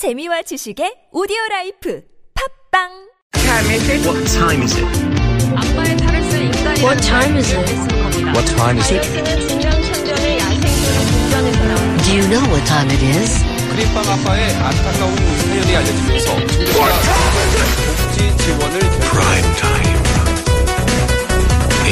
[0.00, 2.00] 재미와 지식의 오디오 라이프
[2.72, 2.88] 팝빵
[3.36, 4.88] What time is it?
[5.54, 7.68] 악마의 탈을 쓴 인간이 What time is it?
[8.32, 9.04] What time is it?
[9.04, 13.44] 다이어트는 중장천전의 야생적인 궁전에서 나온 Do you know what time it is?
[13.68, 16.32] 크림빵 아빠의 안타까운 사연이 알려지면서
[17.92, 19.00] 복지 지원을 결정.
[19.04, 20.00] Prime time.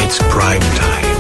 [0.01, 1.18] It's prime time.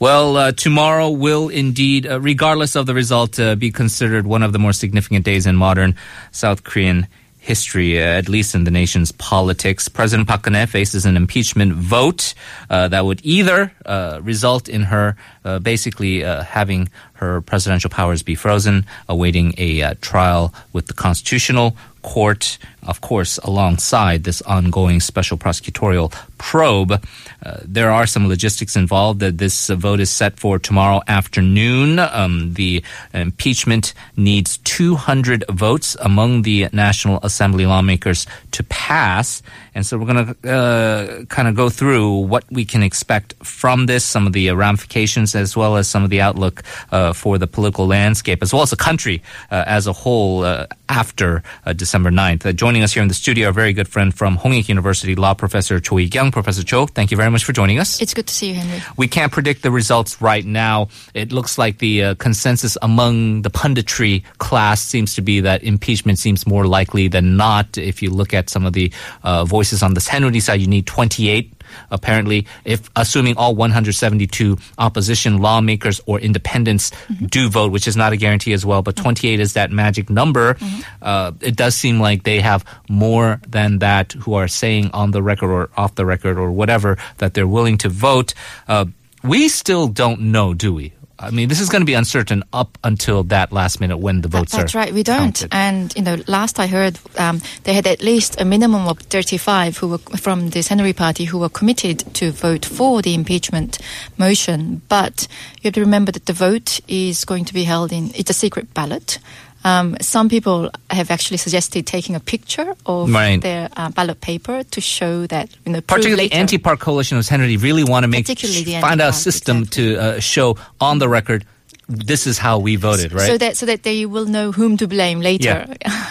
[0.00, 4.54] Well, uh, tomorrow will indeed, uh, regardless of the result, uh, be considered one of
[4.54, 5.94] the more significant days in modern
[6.32, 7.06] South Korean
[7.38, 9.90] history, uh, at least in the nation's politics.
[9.90, 12.32] President Park Geun-hye faces an impeachment vote
[12.70, 15.16] uh, that would either uh, result in her
[15.62, 23.00] basically having her presidential powers be frozen, awaiting a trial with the Constitutional Court, of
[23.00, 26.92] course, alongside this ongoing special prosecutorial probe.
[26.92, 29.20] Uh, there are some logistics involved.
[29.20, 31.98] That this vote is set for tomorrow afternoon.
[31.98, 39.42] Um, the impeachment needs 200 votes among the National Assembly lawmakers to pass.
[39.74, 43.86] And so we're going to uh, kind of go through what we can expect from
[43.86, 47.46] this, some of the ramifications, as well as some of the outlook uh, for the
[47.46, 52.10] political landscape, as well as the country uh, as a whole uh, after uh, December
[52.10, 52.46] 9th.
[52.46, 55.34] Uh, joining us here in the studio, a very good friend from Hongik University, law
[55.34, 56.30] professor Cho Yi-kyung.
[56.30, 58.00] Professor Cho, thank you very much for joining us.
[58.00, 58.80] It's good to see you, Henry.
[58.96, 60.86] We can't predict the results right now.
[61.12, 66.20] It looks like the uh, consensus among the punditry class seems to be that impeachment
[66.20, 67.76] seems more likely than not.
[67.76, 68.92] If you look at some of the
[69.24, 71.59] uh, voices on the Saenuri side, you need 28
[71.90, 76.92] apparently if assuming all 172 opposition lawmakers or independents
[77.26, 80.56] do vote which is not a guarantee as well but 28 is that magic number
[81.02, 85.22] uh, it does seem like they have more than that who are saying on the
[85.22, 88.34] record or off the record or whatever that they're willing to vote.
[88.68, 88.86] Uh,
[89.22, 90.92] we still don't know do we
[91.22, 94.28] I mean, this is going to be uncertain up until that last minute when the
[94.28, 94.94] votes that's are That's right.
[94.94, 95.18] We don't.
[95.18, 95.48] counted.
[95.52, 99.76] And you know, last I heard, um, they had at least a minimum of 35
[99.76, 103.78] who were from the Saenuri Party who were committed to vote for the impeachment
[104.16, 104.80] motion.
[104.88, 105.28] But
[105.60, 108.12] you have to remember that the vote is going to be held in.
[108.14, 109.18] It's a secret ballot.
[109.64, 113.40] Um, some people have actually suggested taking a picture of Right.
[113.40, 115.80] their uh, ballot paper to show that you know.
[115.80, 116.36] particularly later.
[116.36, 120.20] anti-park coalition of Kennedy really want to make the find a anti-park, system to uh,
[120.20, 121.44] show on the record
[121.90, 123.26] this is how we voted, right?
[123.26, 125.66] So that so that they will know whom to blame later.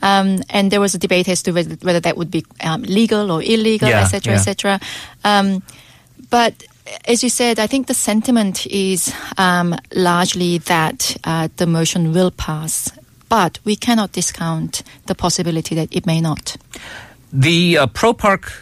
[0.00, 3.32] um, and there was a debate as to whether, whether that would be um, legal
[3.32, 4.38] or illegal, Yeah, etc., yeah.
[4.38, 4.80] etc.
[5.24, 5.62] Um,
[6.30, 6.54] but
[7.06, 12.30] as you said, I think the sentiment is um, largely that uh, the motion will
[12.30, 12.90] pass.
[13.28, 16.56] But we cannot discount the possibility that it may not.
[17.32, 18.52] The uh, pro park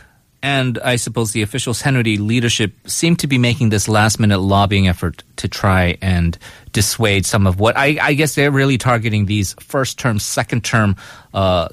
[0.42, 4.88] and I suppose the official Kennedy leadership seem to be making this last minute lobbying
[4.88, 6.38] effort to try and
[6.72, 10.96] dissuade some of what I, I guess they're really targeting these first term, second term
[11.34, 11.68] uh,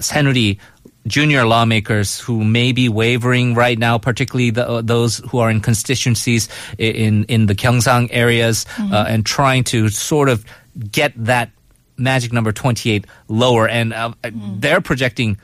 [1.08, 5.62] junior lawmakers who may be wavering right now, particularly the, uh, those who are in
[5.62, 10.46] constituencies in in the Gyeongsang areas, uh, and trying to sort of
[10.92, 11.52] get that
[11.98, 13.68] magic number 28 lower.
[13.68, 15.38] And uh, they're projecting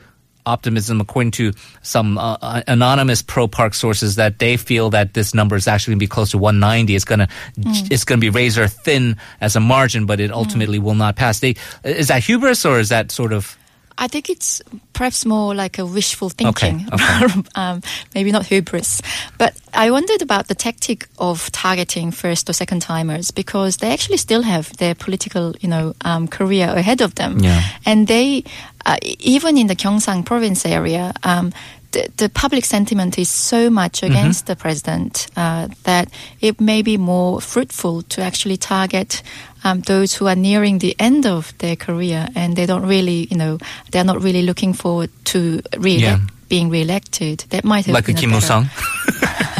[0.46, 1.52] optimism, according to
[1.82, 5.92] some uh, uh, anonymous pro park sources, that they feel that this number is actually
[5.92, 6.94] going to be close to 190.
[6.94, 10.78] It's going to it's going to be razor thin as a margin, but it ultimately
[10.78, 11.40] will not pass.
[11.40, 13.56] They, is that hubris or is that sort of
[13.96, 14.60] I think it's
[14.92, 17.26] perhaps more like a wishful thinking, okay.
[17.54, 17.80] um,
[18.14, 19.00] maybe not hubris.
[19.38, 24.16] But I wondered about the tactic of targeting first or second timers because they actually
[24.16, 27.62] still have their political, you know, um, career ahead of them, Yeah.
[27.86, 28.42] and they,
[28.84, 31.12] uh, even in the Gyeongsang province area.
[31.22, 31.52] Um,
[31.94, 34.12] the, the public sentiment is so much Mm-hmm.
[34.12, 36.08] against the president uh, that
[36.40, 39.22] it may be more fruitful to actually target
[39.64, 43.36] um, those who are nearing the end of their career and they don't really, you
[43.36, 43.58] know,
[43.90, 46.18] they're not really looking forward to re- Yeah.
[46.48, 47.44] being re-elected.
[47.50, 48.68] That might have like a Kim Moo-sung?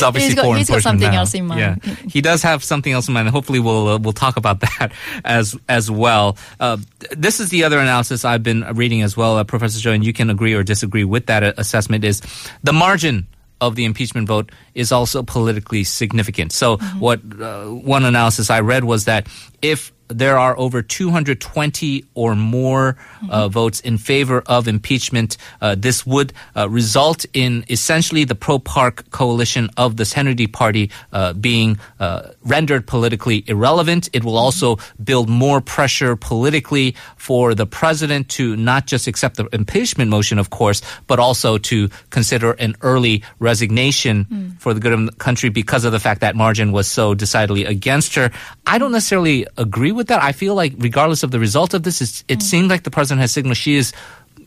[0.00, 1.18] Obviously He's got- he's got something now.
[1.18, 1.80] else in mind.
[1.84, 3.28] Yeah, he does have something else in mind.
[3.30, 4.92] Hopefully, we'll uh, we'll talk about that
[5.24, 6.36] as as well.
[6.60, 6.76] Uh,
[7.10, 10.12] this is the other analysis I've been reading as well, uh, Professor Cho, and you
[10.12, 12.04] can agree or disagree with that uh, assessment.
[12.04, 12.22] Is
[12.62, 13.26] the margin
[13.60, 16.52] of the impeachment vote is also politically significant.
[16.52, 16.98] So, Mm-hmm.
[16.98, 19.26] what uh, one analysis I read was that
[19.62, 22.96] if there are over 220 or more
[23.30, 25.36] uh, votes in favor of impeachment.
[25.60, 30.90] Uh, this would uh, result in essentially the pro Park coalition of the Kennedy Party
[31.12, 34.08] uh, being uh, rendered politically irrelevant.
[34.12, 39.48] It will also build more pressure politically for the president to not just accept the
[39.52, 45.06] impeachment motion, of course, but also to consider an early resignation for the good of
[45.06, 48.30] the country because of the fact that margin was so decidedly against her.
[48.66, 50.22] I don't necessarily agree with that.
[50.22, 52.40] I feel like, regardless of the result of this, it's, it mm-hmm.
[52.40, 53.92] seems like the president has signaled she is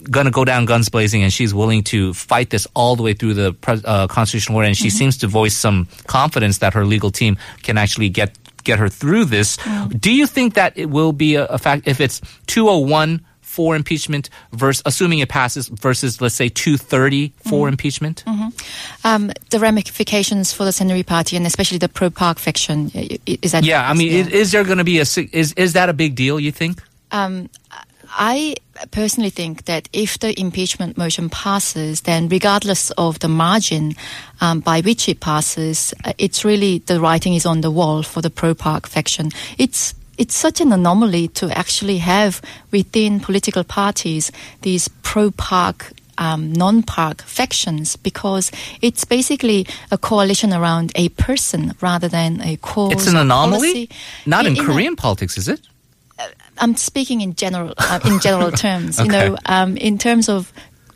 [0.10, 3.14] going to go down guns blazing and she's willing to fight this all the way
[3.14, 3.56] through the
[3.86, 4.68] uh, constitutional order.
[4.68, 4.98] And she mm-hmm.
[4.98, 9.26] seems to voice some confidence that her legal team can actually get get her through
[9.26, 9.58] this.
[9.58, 9.98] Mm-hmm.
[9.98, 13.24] Do you think that it will be a, a fact if it's 201
[13.56, 18.24] for impeachment versus assuming it passes versus let's say 230 for impeachment?
[19.06, 22.92] Um, the ramifications for the Saenuri Party and especially the pro Park faction
[23.26, 25.88] is that Yeah, I mean, is, is there going to be a is is that
[25.88, 26.38] a big deal?
[26.38, 26.84] You think?
[27.12, 27.50] Um,
[28.18, 28.56] I
[28.92, 33.96] personally think that if the impeachment motion passes, then regardless of the margin
[34.42, 38.22] um, by which it passes, uh, it's really the writing is on the wall for
[38.22, 39.32] the pro Park faction.
[39.58, 42.42] It's it's such an anomaly to actually have
[42.72, 44.32] within political parties
[44.62, 45.92] these pro Park.
[46.18, 48.50] Um, non-park factions because
[48.82, 52.94] it's basically a coalition around a person rather than a cause.
[52.94, 53.90] It's an anomaly, policy.
[54.26, 55.60] not in, a- Korean politics, is it?
[56.58, 58.98] I'm speaking in general uh, in general terms.
[58.98, 60.54] You know, um, in terms of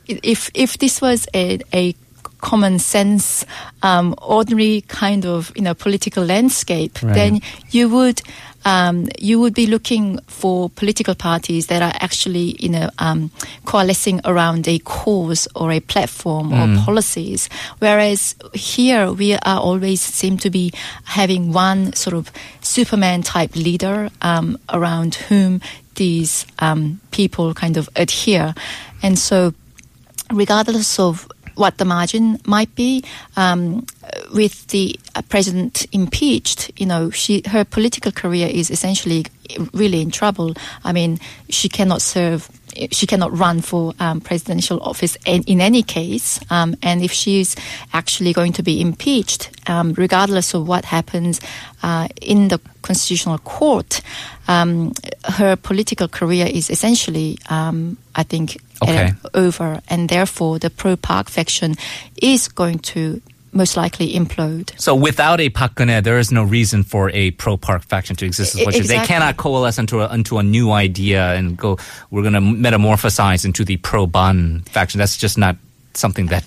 [0.07, 1.93] if if this was a a
[2.41, 3.45] common sense,
[3.83, 7.13] um, ordinary kind of you know political landscape, Right.
[7.15, 7.41] then
[7.71, 8.21] you would.
[8.65, 13.31] Um, you would be looking for political parties that are actually, you know, um,
[13.63, 17.47] coalescing around a cause or a platform or policies.
[17.79, 20.73] Whereas here we are always seem to be
[21.05, 25.61] having one sort of Superman type leader um, around whom
[25.95, 28.53] these um, people kind of adhere,
[29.01, 29.53] and so
[30.31, 31.27] regardless of
[31.59, 33.03] what the margin might be,
[33.35, 33.85] um,
[34.33, 39.25] with the uh, president impeached, you know, she her political career is essentially
[39.73, 40.53] really in trouble.
[40.83, 41.19] I mean,
[41.49, 42.49] she cannot serve.
[42.91, 47.55] She cannot run for um, presidential office in, in any case, um, and if she's
[47.93, 51.41] actually going to be impeached, um, regardless of what happens
[51.83, 54.01] uh, in the constitutional court,
[54.47, 54.93] um,
[55.25, 59.11] her political career is essentially, um, I think, Okay.
[59.25, 61.75] uh, over, and therefore the pro Park faction
[62.21, 64.71] is going to most likely implode.
[64.79, 68.25] So without a Park Geun-hye, there is no reason for a pro Park faction to
[68.25, 68.57] exist.
[68.57, 71.77] Is what They cannot coalesce into a, into a new idea and go.
[72.11, 74.99] We're going to metamorphosize into the pro Ban faction.
[74.99, 75.57] That's just not
[75.93, 76.45] something that.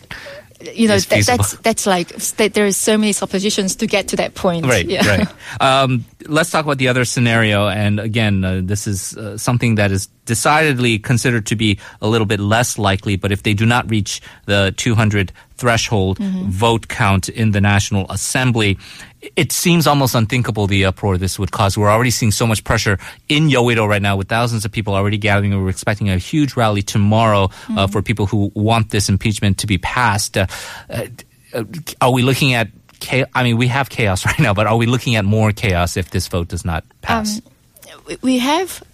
[0.74, 4.16] You know, that, that's that's like that there is so many suppositions to get to
[4.16, 4.64] that point.
[4.64, 5.04] Right, Yeah.
[5.08, 5.28] right.
[5.60, 7.66] Um, let's talk about the other scenario.
[7.66, 12.26] And again, uh, this is uh, something that is decidedly considered to be a little
[12.26, 13.16] bit less likely.
[13.16, 18.78] But if they do not reach the 200 threshold vote count in the National Assembly,
[19.36, 21.78] it seems almost unthinkable the uproar this would cause.
[21.78, 22.98] We're already seeing so much pressure
[23.28, 25.52] in Yoido right now with thousands of people already gathering.
[25.62, 29.78] We're expecting a huge rally tomorrow uh, for people who want this impeachment to be
[29.78, 30.36] passed.
[30.36, 30.46] Uh,
[30.90, 31.06] uh,
[31.54, 31.64] uh,
[32.00, 33.28] are we looking at chaos?
[33.34, 36.10] I mean, we have chaos right now, but are we looking at more chaos if
[36.10, 37.40] this vote does not pass?
[38.06, 38.91] we- we have uh,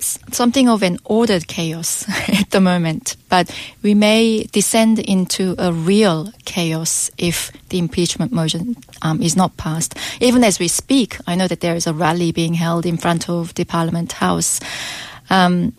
[0.00, 3.50] something of an ordered chaos at the moment, but
[3.82, 9.94] we may descend into a real chaos if the impeachment motion um, is not passed.
[10.20, 13.28] Even as we speak, I know that there is a rally being held in front
[13.28, 14.60] of the Parliament House.
[15.28, 15.72] Um,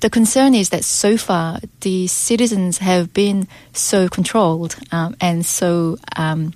[0.00, 5.96] the concern is that so far the citizens have been so controlled um, and so
[6.16, 6.52] um,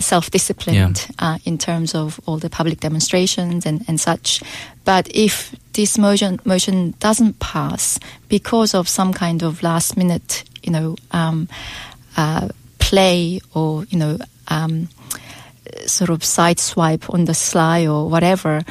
[0.00, 4.42] self-disciplined uh, in terms of all the public demonstrations and, and such.
[4.84, 7.98] But if this motion motion doesn't pass
[8.28, 11.48] because of some kind of last-minute, you know, um,
[12.16, 12.48] uh,
[12.78, 14.18] play or you know.
[14.48, 14.88] Um,
[15.86, 18.62] sort of sideswipe on the sly or whatever,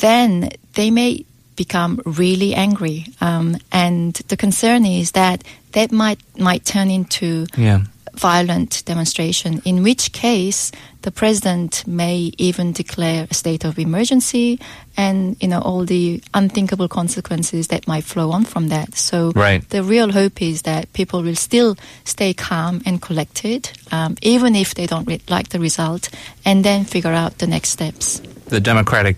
[0.00, 1.24] then they may
[1.56, 3.06] become really angry.
[3.20, 5.42] Um, and the concern is that
[5.72, 7.84] that might might turn into yeah.
[8.18, 9.62] Violent demonstration.
[9.64, 14.58] In which case, the president may even declare a state of emergency,
[14.96, 18.94] and you know all the unthinkable consequences that might flow on from that.
[18.96, 19.68] So Right.
[19.70, 24.74] the real hope is that people will still stay calm and collected, um, even if
[24.74, 26.08] they don't re- like the result,
[26.44, 28.20] and then figure out the next steps.
[28.48, 29.16] the Democratic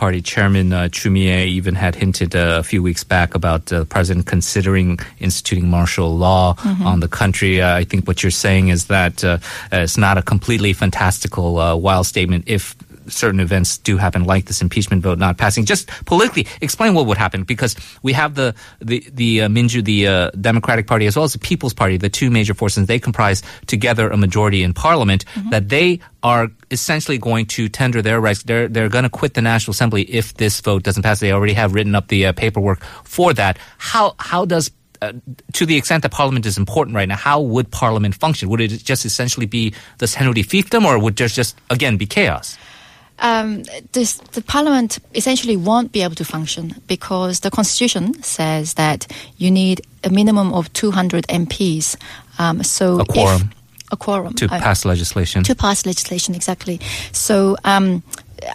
[0.00, 3.84] Party chairman uh, Chu even had hinted uh, a few weeks back about uh, the
[3.84, 7.60] president considering instituting martial law on the country.
[7.60, 9.36] Uh, I think what you're saying is that uh,
[9.70, 12.74] uh, it's not a completely fantastical, uh, wild statement if
[13.08, 15.64] certain events do happen, like this impeachment vote not passing.
[15.64, 20.06] Just politically, explain what would happen because we have the the the uh, Minju, the
[20.06, 22.86] uh, Democratic Party, as well as the People's Party, the two major forces.
[22.86, 25.24] They comprise together a majority in Parliament.
[25.50, 28.42] That they are essentially going to tender their rights.
[28.42, 31.20] They're they're going to quit the National Assembly if this vote doesn't pass.
[31.20, 33.58] They already have written up the uh, paperwork for that.
[33.78, 34.70] How how does
[35.02, 35.12] uh,
[35.54, 38.48] to the extent that Parliament is important right now, how would Parliament function?
[38.50, 42.58] Would it just essentially be the Saenuri fiefdom, or would there just again be chaos?
[43.20, 43.62] Um,
[43.92, 49.50] this, the parliament essentially won't be able to function because the constitution says that you
[49.50, 51.96] need a minimum of 200 MPs.
[52.38, 53.50] Um, so A quorum.
[53.92, 55.42] a quorum to uh, pass legislation?
[55.44, 56.80] to pass legislation exactly.
[57.12, 58.02] So um,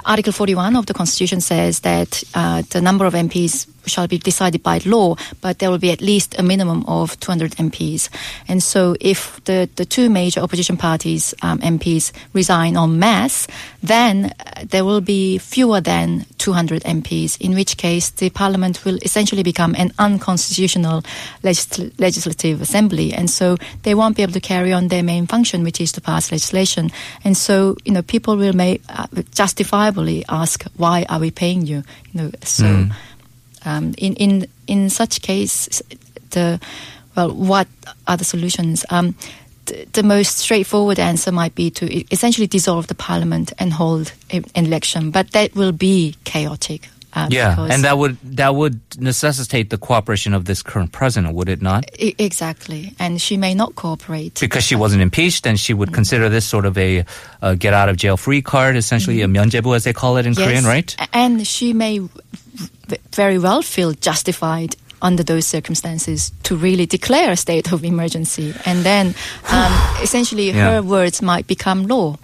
[0.05, 4.63] Article 41 of the Constitution says that uh, the number of MPs shall be decided
[4.63, 8.10] by law, but there will be at least a minimum of 200 MPs.
[8.48, 13.48] And so if the, the two major opposition parties um, MPs resign en masse,
[13.82, 18.98] then uh, there will be fewer than 200 MPs, in which case the parliament will
[19.01, 21.04] essentially become an unconstitutional
[21.44, 23.13] legisl- legislative assembly.
[23.13, 26.01] And so they won't be able to carry on their main function, which is to
[26.01, 26.92] pass legislation.
[27.24, 31.84] And so, you know, people will may, uh, justifiably ask, why are we paying you?
[32.12, 32.89] You know, so
[33.65, 35.81] um, in in in such case,
[36.31, 36.60] the
[37.15, 37.67] well, what
[38.07, 38.86] are the solutions?
[38.89, 39.15] Um,
[39.93, 45.12] the most straightforward answer might be to essentially dissolve the parliament and hold an election,
[45.12, 46.88] but that will be chaotic.
[47.15, 51.48] Uh, yeah, and that would that would necessitate the cooperation of this current president, would
[51.48, 51.86] it not?
[51.98, 55.95] I- exactly, and she may not cooperate because she wasn't impeached, and she would mm-hmm.
[55.95, 57.05] consider this sort of a,
[57.41, 59.34] a, get out of jail free card, essentially mm-hmm.
[59.34, 60.45] a myeonjebu as they call it in yes.
[60.45, 60.93] Korean, right?
[61.13, 62.01] And she may
[63.15, 68.83] very well feel justified under those circumstances to really declare a state of emergency, and
[68.85, 69.13] then
[69.51, 69.71] um,
[70.01, 70.71] essentially Yeah.
[70.75, 72.15] her words might become law.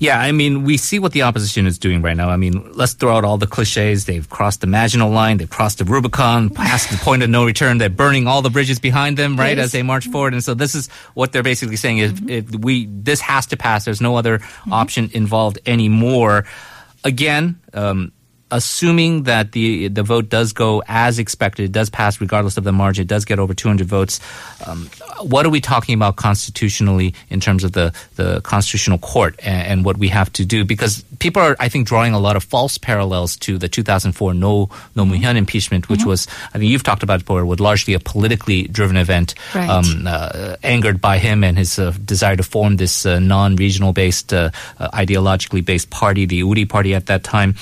[0.00, 2.28] Yeah, I mean, we see what the opposition is doing right now.
[2.28, 4.04] I mean, let's throw out all the cliches.
[4.06, 7.78] They've crossed the Maginot Line, they've crossed the Rubicon, past the point of no return.
[7.78, 9.66] They're burning all the bridges behind them, right, Yes.
[9.66, 10.34] as they march forward.
[10.34, 13.84] And so this is what they're basically saying: is if we this has to pass.
[13.84, 16.44] There's no other option involved anymore.
[17.04, 17.60] Again.
[17.72, 18.12] Um,
[18.54, 22.70] Assuming that the the vote does go as expected, it does pass regardless of the
[22.70, 24.20] margin, it does get over 200 votes.
[24.64, 24.88] Um,
[25.22, 29.84] what are we talking about constitutionally in terms of the, the constitutional court and, and
[29.84, 30.64] what we have to do?
[30.64, 34.68] Because people are, I think, drawing a lot of false parallels to the 2004 No
[34.94, 37.98] No Moo-hyun impeachment, which was, I think you've talked about it before, was largely a
[37.98, 39.68] politically driven event, Right.
[39.68, 44.32] um, uh, angered by him and his uh, desire to form this uh, non-regional based,
[44.32, 47.56] uh, uh, ideologically based party, the Uri party at that time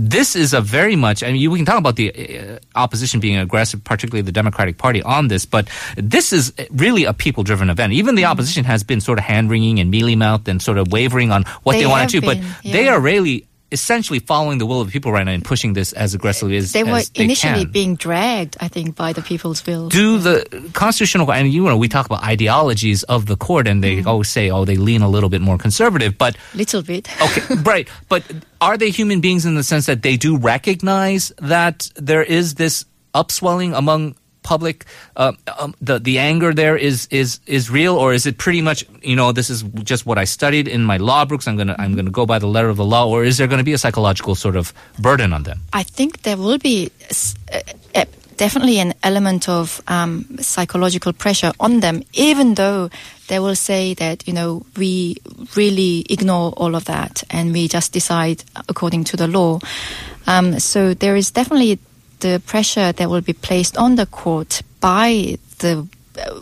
[0.00, 3.36] this is a very much, I mean, we can talk about the uh, opposition being
[3.36, 7.92] aggressive, particularly the Democratic Party on this, but this is really a people driven event.
[7.92, 8.16] Even Mm-hmm.
[8.16, 11.30] the opposition has been sort of hand wringing and mealy mouthed and sort of wavering
[11.30, 14.66] on what they, They want to do, but been, they are really essentially following the
[14.66, 17.10] will of the people right now and pushing this as aggressively as They were as
[17.10, 17.72] they initially can.
[17.72, 19.88] being dragged, I think, by the people's will.
[19.88, 23.96] do the constitutional and you know we talk about ideologies of the court and they
[23.98, 24.08] mm-hmm.
[24.08, 27.08] always say oh they lean a little bit more conservative but Little bit.
[27.20, 27.88] Okay, right.
[28.08, 28.22] But
[28.60, 32.84] are they human beings in the sense that they do recognize that there is this
[33.14, 34.14] upswelling among
[34.48, 34.84] public?
[35.16, 38.84] Uh, um, the the anger there is is is real, or is it pretty much
[39.02, 39.62] you know this is
[39.92, 41.46] just what I studied in my law books?
[41.48, 43.64] I'm gonna I'm gonna go by the letter of the law, or is there going
[43.64, 45.58] to be a psychological sort of burden on them?
[45.82, 46.90] I think there will be
[47.52, 47.60] uh,
[47.94, 48.04] uh,
[48.38, 52.88] definitely an element of um, psychological pressure on them, even though
[53.28, 55.16] they will say that, you know, we
[55.56, 59.58] really ignore all of that and we just decide according to the law.
[60.26, 61.78] Um, so there is definitely
[62.20, 65.86] the pressure that will be placed on the court by the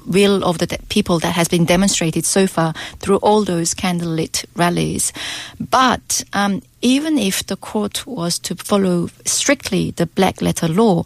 [0.06, 5.12] will of the people that has been demonstrated so far through all those candlelit rallies.
[5.60, 11.04] But um, even if the court was to follow strictly the black letter law,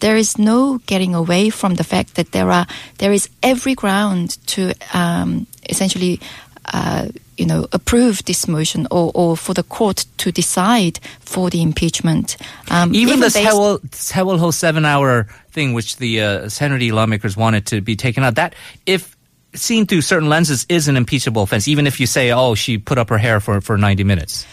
[0.00, 2.66] there is no getting away from the fact that there are
[2.98, 6.20] there is every ground to um, essentially.
[6.64, 11.60] Uh, you know, approve this motion or, or for the court to decide for the
[11.60, 12.36] impeachment.
[12.70, 16.48] Um, Even this based- Sewol, Hewell Ho seven hour thing, which the uh,
[16.94, 18.54] lawmakers wanted to be taken out, that
[18.86, 19.16] if
[19.54, 22.98] seen through certain lenses is an impeachable offense, even if you say, oh, she put
[22.98, 24.46] up her hair for, for 90 minutes.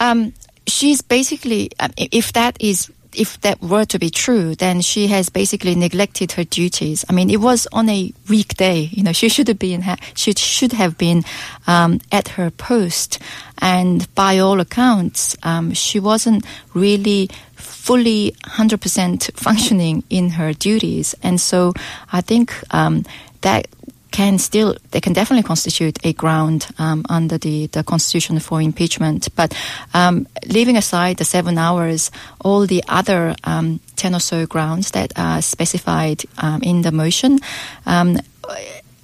[0.00, 0.32] um,
[0.66, 5.28] she's basically, um, if that is, if that were to be true, then she has
[5.28, 7.04] basically neglected her duties.
[7.08, 8.88] I mean, it was on a weekday.
[8.92, 11.24] You know, she should have been, ha- she should have been
[11.66, 13.18] um, at her post,
[13.58, 21.14] and by all accounts, um, she wasn't really fully 100% functioning in her duties.
[21.22, 21.74] And so,
[22.12, 23.04] I think um,
[23.42, 23.66] that
[24.10, 29.28] can still they can definitely constitute a ground um, under the, the constitution for impeachment.
[29.34, 29.56] But
[29.94, 35.12] um, leaving aside the seven hours, all the other um, ten or so grounds that
[35.16, 37.38] are specified um, in the motion,
[37.86, 38.18] um,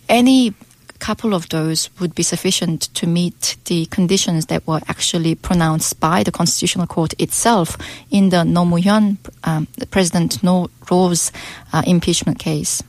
[0.08, 0.54] any
[0.98, 6.22] couple of those would be sufficient to meet the conditions that were actually pronounced by
[6.22, 7.76] the Constitutional Court itself
[8.10, 8.62] in the No
[9.44, 11.32] um, President No Ro's
[11.72, 12.82] uh, impeachment case.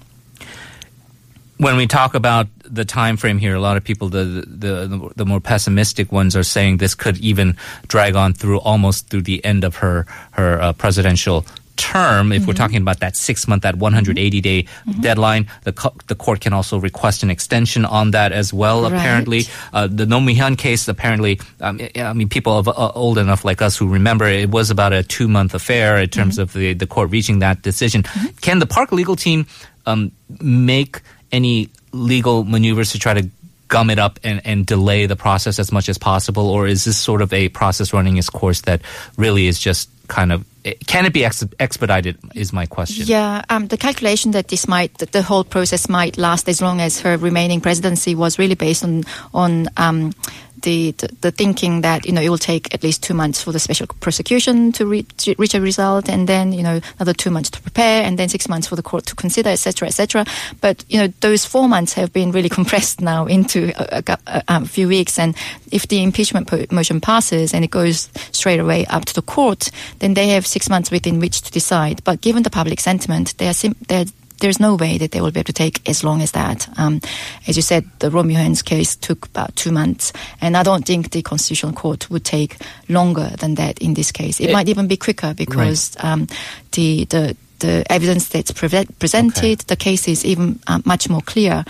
[1.58, 5.26] When we talk about the time frame here, a lot of people, the, the the
[5.26, 7.56] more pessimistic ones, are saying this could even
[7.88, 11.46] drag on through almost through the end of her her uh, presidential
[11.78, 12.32] term.
[12.32, 14.66] If we're talking about that six month, that 180 day
[15.00, 18.84] deadline, the co- the court can also request an extension on that as well.
[18.84, 18.94] Right.
[18.94, 23.46] Apparently, uh, the No Hyun case, apparently, um, I mean, people of, uh, old enough
[23.46, 26.74] like us who remember it was about a two month affair in terms of the
[26.74, 28.04] the court reaching that decision.
[28.42, 29.46] Can the Park legal team
[29.86, 30.12] um,
[30.42, 33.30] make any legal maneuvers to try to
[33.68, 36.98] gum it up and, and delay the process as much as possible, or is this
[36.98, 38.82] sort of a process running its course that
[39.18, 40.46] really is just kind of
[40.86, 42.18] can it be ex- expedited?
[42.36, 43.06] Is my question.
[43.08, 46.82] Yeah, um, the calculation that this might, that the whole process might last as long
[46.82, 49.04] as her remaining presidency was really based on
[49.34, 50.14] on um,
[50.62, 53.52] the, the the thinking that you know it will take at least two months for
[53.52, 57.30] the special prosecution to, re- to reach a result, and then you know another two
[57.30, 60.26] months to prepare, and then six months for the court to consider, etc., etc.
[60.62, 64.44] But you know those four months have been really compressed now into a, a, a,
[64.48, 65.36] a few weeks, and
[65.72, 69.72] if the impeachment po- motion passes and it goes straight away up to the court,
[70.00, 72.04] then they have six months within which to decide.
[72.04, 74.06] But given the public sentiment, they are sim- they're
[74.40, 76.68] there's no way that they will be able to take as long as that.
[76.78, 77.00] Um,
[77.48, 81.12] as you said, the Roh Moo-hyun's case took about two months, and I don't think
[81.12, 82.58] the Constitutional Court would take
[82.90, 84.40] longer than that in this case.
[84.40, 86.28] It, It- might even be quicker because um,
[86.74, 91.66] the the the evidence that's pre- presented, the case is even uh, much more clear.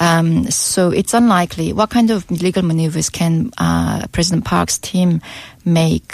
[0.00, 1.72] Um, so it's unlikely.
[1.72, 5.20] What kind of legal maneuvers can uh, President Park's team
[5.64, 6.12] make?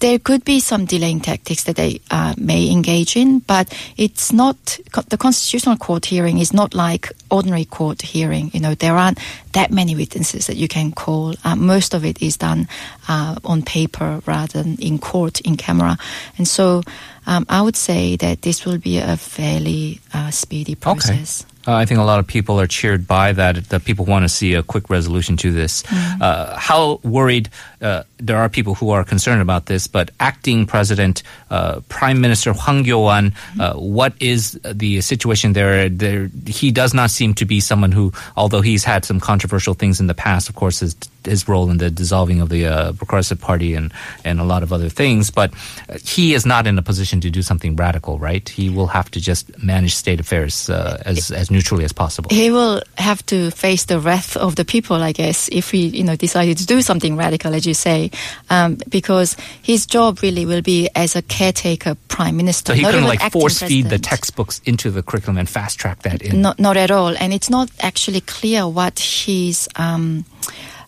[0.00, 4.78] There could be some delaying tactics that they uh, may engage in, but it's not
[5.08, 8.50] the constitutional court hearing is not like ordinary court hearing.
[8.54, 9.18] You know, there aren't
[9.52, 11.34] that many witnesses that you can call.
[11.44, 12.66] Uh, most of it is done
[13.08, 15.98] uh, on paper rather than in court in camera,
[16.38, 16.82] and so
[17.26, 21.44] um, I would say that this will be a fairly uh, speedy process.
[21.70, 23.54] Uh, I think a lot of people are cheered by that.
[23.68, 25.84] That people want to see a quick resolution to this.
[25.92, 27.48] Uh, how worried?
[27.80, 32.52] Uh, there are people who are concerned about this, but acting president, uh, Prime Minister
[32.52, 35.88] Hwang Kyo-ahn, uh, what is the situation there?
[35.88, 40.00] There, he does not seem to be someone who, although he's had some controversial things
[40.00, 43.40] in the past, of course, his his role in the dissolving of the uh, Progressive
[43.40, 43.92] Party and
[44.24, 45.52] and a lot of other things, but
[45.88, 48.48] uh, he is not in a position to do something radical, right?
[48.48, 52.30] He will have to just manage state affairs uh, as as neutrally as possible.
[52.30, 56.04] He will have to face the wrath of the people, I guess, if he, you
[56.04, 58.10] know, decided to do something radical, as you say,
[58.50, 62.72] um, because his job really will be as a caretaker prime minister.
[62.72, 66.22] So he couldn't like force feed the textbooks into the curriculum and fast track that
[66.22, 66.40] in.
[66.40, 67.16] Not, not at all.
[67.16, 70.24] And it's not actually clear what his, um,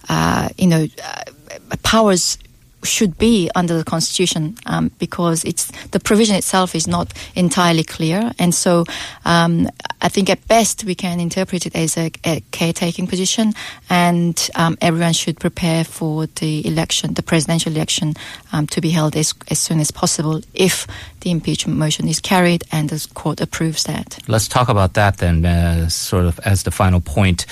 [0.09, 2.39] uh, you know, uh, powers
[2.85, 8.33] should be under the constitution um, because it's the provision itself is not entirely clear,
[8.39, 8.85] and so
[9.25, 9.69] um,
[10.01, 13.53] I think at best we can interpret it as a, a caretaking position,
[13.89, 18.15] and um, everyone should prepare for the election, the presidential election,
[18.53, 20.87] um, to be held as as soon as possible if
[21.21, 24.19] the impeachment motion is carried and the court approves that.
[24.27, 27.47] Let's talk about that then, uh, sort of as the final point.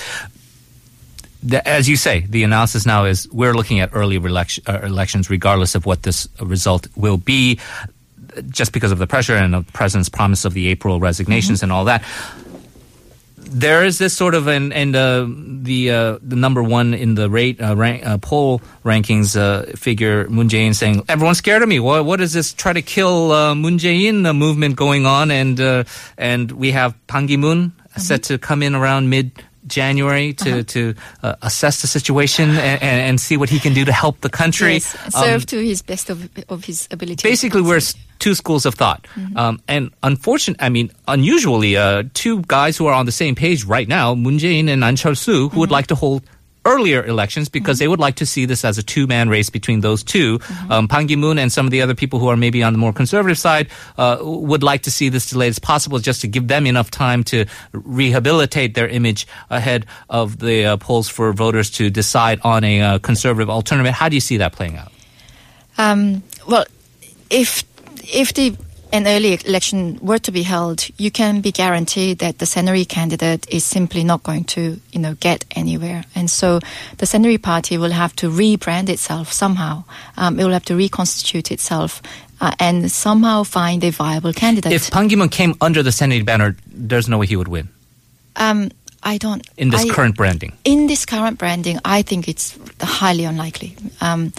[1.43, 5.29] The, as you say, the analysis now is we're looking at early election, uh, elections,
[5.29, 7.59] regardless of what this result will be,
[8.49, 11.85] just because of the pressure and the president's promise of the April resignations and all
[11.85, 12.03] that.
[13.37, 17.29] There is this sort of and and uh, the uh, the number one in the
[17.29, 21.79] rate uh, rank, uh, poll rankings uh, figure Moon Jae-in saying everyone's scared of me.
[21.79, 25.31] What what is this try to kill uh, Moon Jae-in movement going on?
[25.31, 25.83] And uh,
[26.17, 29.31] and we have Ban Ki-moon set to come in around mid.
[29.67, 30.93] January to to
[31.23, 34.73] uh, assess the situation and, and, see what he can do to help the country.
[34.73, 37.27] Yes, Um, serve to his best of, of his ability.
[37.27, 37.81] basically we're
[38.19, 39.07] two schools of thought.
[39.35, 43.65] Um, and unfortunate i mean unusually uh, two guys who are on the same page
[43.65, 46.21] right now moon jae-in and an chul-soo who would like to hold
[46.65, 50.03] earlier elections because they would like to see this as a two-man race between those
[50.03, 52.79] 2 um, Ban Ki-moon and some of the other people who are maybe on the
[52.79, 56.47] more conservative side uh, would like to see this delayed as possible just to give
[56.47, 61.89] them enough time to rehabilitate their image ahead of the uh, polls for voters to
[61.89, 63.93] decide on a uh, conservative alternative.
[63.93, 64.91] How do you see that playing out?
[65.77, 66.65] Um, well,
[67.29, 67.63] if
[68.03, 68.55] if the
[68.91, 73.47] an early election were to be held, you can be guaranteed that the Saenuri candidate
[73.49, 76.03] is simply not going to, you know, get anywhere.
[76.15, 76.59] And so
[76.97, 79.83] the Saenuri party will have to rebrand itself somehow.
[80.17, 82.01] Um, it will have to reconstitute itself
[82.41, 84.71] uh, and somehow find a viable candidate.
[84.73, 87.69] If Ban Ki-moon came under the Saenuri banner, there's no way he would win
[88.35, 88.69] um,
[89.03, 89.45] I don't.
[89.57, 90.53] in this I- current branding.
[90.63, 93.75] in this current branding, I think it's highly unlikely.
[93.99, 94.31] Um,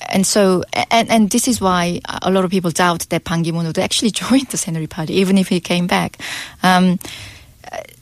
[0.00, 3.66] and so, and, and this is why a lot of people doubt that Ban Ki-moon
[3.66, 6.18] would actually join the Saenuri party, even if he came back.
[6.62, 6.98] Um,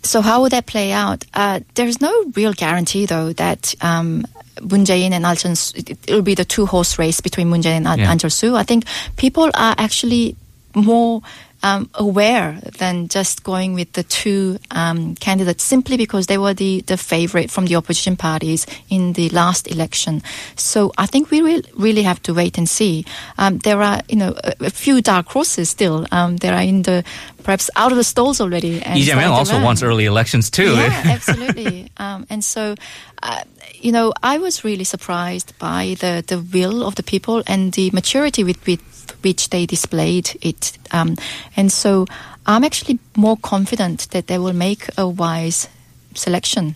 [0.02, 1.24] so how would that play out?
[1.32, 4.26] Uh, there's no real guarantee, though, that um,
[4.60, 8.14] Moon Jae-in and it, it'll be the two-horse race between Moon Jae-in and Yeah.
[8.14, 8.54] Cheol-soo.
[8.54, 8.84] I think
[9.16, 10.36] people are actually
[10.74, 11.22] more
[11.64, 16.82] um, aware than just going with the two um, candidates simply because they were the,
[16.82, 20.22] the favorite from the opposition parties in the last election.
[20.56, 23.06] So I think we will really have to wait and see.
[23.38, 26.06] Um, there are, you know, a, a few dark horses still.
[26.12, 27.02] Um, there are in the
[27.44, 28.82] perhaps out of the stalls already.
[28.82, 30.72] and Lee Jae-myung also wants early elections too.
[30.74, 31.90] Yeah, absolutely.
[31.98, 32.74] Um, and so,
[33.22, 33.42] uh,
[33.80, 37.90] you know, I was really surprised by the, the will of the people and the
[37.92, 38.80] maturity with, with
[39.22, 40.76] which they displayed it.
[40.90, 41.16] Um,
[41.56, 42.06] and so
[42.46, 45.68] I'm actually more confident that they will make a wise
[46.14, 46.74] selection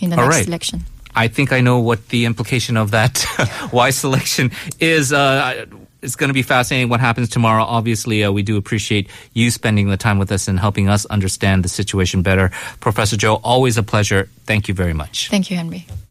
[0.00, 0.46] in the All next right.
[0.48, 0.84] election.
[1.14, 3.24] I think I know what the implication of that
[3.72, 5.12] wise selection is.
[5.12, 5.66] Uh,
[6.02, 7.62] it's going to be fascinating what happens tomorrow.
[7.62, 11.64] Obviously, uh, we do appreciate you spending the time with us and helping us understand
[11.64, 12.50] the situation better.
[12.80, 14.28] Professor Cho, always a pleasure.
[14.44, 15.28] Thank you very much.
[15.28, 15.86] Thank you, Henry.